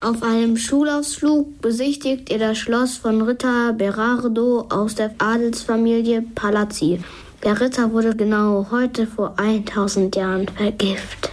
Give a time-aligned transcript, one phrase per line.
[0.00, 7.00] Auf einem Schulausflug besichtigt ihr das Schloss von Ritter Berardo aus der Adelsfamilie Palazzi.
[7.42, 11.32] Der Ritter wurde genau heute vor 1000 Jahren vergiftet.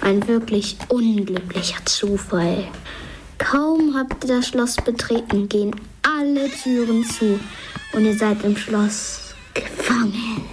[0.00, 2.64] Ein wirklich unglücklicher Zufall.
[3.36, 7.38] Kaum habt ihr das Schloss betreten, gehen alle Türen zu
[7.92, 10.46] und ihr seid im Schloss gefangen.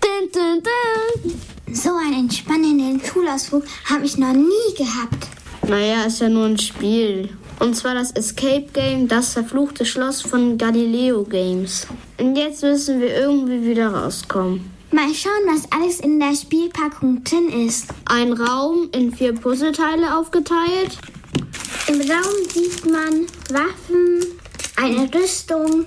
[0.00, 1.74] Dun, dun, dun.
[1.74, 5.29] So einen entspannenden Schulausflug habe ich noch nie gehabt.
[5.70, 7.28] Naja, ist ja nur ein Spiel.
[7.60, 11.86] Und zwar das Escape Game, das verfluchte Schloss von Galileo Games.
[12.18, 14.68] Und jetzt müssen wir irgendwie wieder rauskommen.
[14.90, 17.86] Mal schauen, was alles in der Spielpackung drin ist.
[18.06, 20.98] Ein Raum in vier Puzzleteile aufgeteilt.
[21.86, 24.26] Im Raum sieht man Waffen,
[24.74, 25.86] eine Rüstung,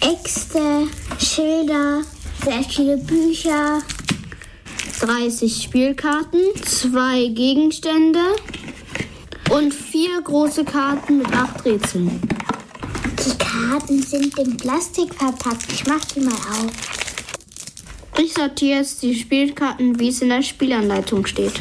[0.00, 0.88] Äxte,
[1.20, 2.02] Schilder,
[2.44, 3.82] sehr viele Bücher,
[5.00, 8.18] 30 Spielkarten, zwei Gegenstände
[9.52, 12.20] und vier große Karten mit acht Rätseln.
[13.24, 15.70] Die Karten sind in Plastik verpackt.
[15.70, 16.70] Ich mach die mal auf.
[18.18, 21.52] Ich sortiere jetzt die Spielkarten, wie es in der Spielanleitung steht.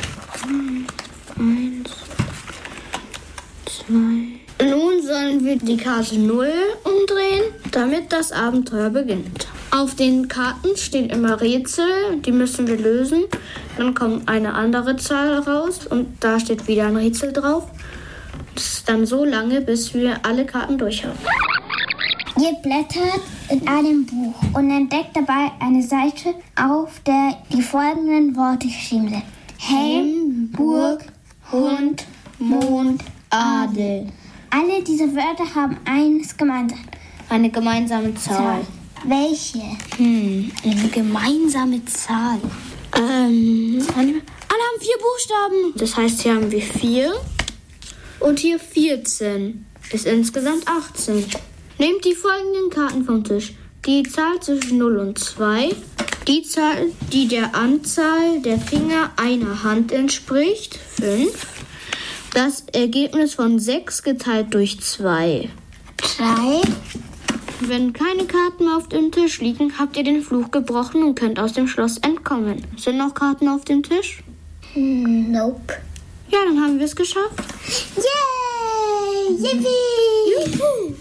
[1.38, 1.92] Eins,
[3.66, 4.66] zwei.
[4.66, 6.50] Nun sollen wir die Karte 0
[6.83, 9.48] umdrehen, damit das Abenteuer beginnt.
[9.72, 11.86] Auf den Karten stehen immer Rätsel,
[12.25, 13.23] die müssen wir lösen.
[13.77, 17.67] Dann kommt eine andere Zahl raus und da steht wieder ein Rätsel drauf.
[18.53, 21.17] Das ist dann so lange, bis wir alle Karten durch haben.
[22.38, 28.67] Ihr blättert in einem Buch und entdeckt dabei eine Seite, auf der die folgenden Worte
[28.67, 29.23] geschrieben sind.
[29.58, 31.05] Helm, Burg,
[31.52, 32.05] Hund,
[32.39, 34.08] Mond, Adel.
[34.49, 36.80] Alle diese Wörter haben eines gemeinsam.
[37.30, 38.61] Eine gemeinsame Zahl.
[39.05, 39.77] Welche?
[39.97, 42.39] Hm, eine gemeinsame Zahl.
[42.95, 44.21] Ähm, alle
[44.71, 45.73] haben vier Buchstaben.
[45.75, 47.13] Das heißt, hier haben wir vier
[48.19, 49.66] und hier 14.
[49.91, 51.25] Ist insgesamt 18.
[51.80, 53.53] Nehmt die folgenden Karten vom Tisch.
[53.85, 55.69] Die Zahl zwischen 0 und 2.
[56.27, 60.77] Die Zahl, die der Anzahl der Finger einer Hand entspricht.
[60.99, 61.31] 5.
[62.33, 65.49] Das Ergebnis von 6 geteilt durch 2.
[65.97, 66.61] Drei.
[67.64, 71.39] Wenn keine Karten mehr auf dem Tisch liegen, habt ihr den Fluch gebrochen und könnt
[71.39, 72.66] aus dem Schloss entkommen.
[72.76, 74.23] Sind noch Karten auf dem Tisch?
[74.73, 75.76] Nope.
[76.30, 77.39] Ja, dann haben wir es geschafft.
[77.98, 79.38] Yay!
[79.38, 79.67] Yippie!
[80.33, 80.95] Juhu.